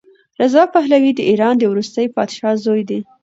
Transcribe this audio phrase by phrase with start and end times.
[0.41, 2.99] رضا پهلوي د ایران د وروستي پادشاه زوی دی.